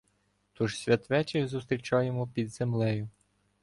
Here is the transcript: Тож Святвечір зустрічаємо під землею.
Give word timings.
Тож 0.53 0.77
Святвечір 0.79 1.47
зустрічаємо 1.47 2.27
під 2.27 2.49
землею. 2.53 3.09